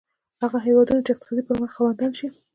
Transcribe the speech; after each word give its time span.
هغه 0.41 0.57
هېوادونه 0.67 1.01
چې 1.05 1.09
اقتصادي 1.13 1.43
پرمختګ 1.49 1.73
خاوندان 1.77 2.11
شي. 2.17 2.27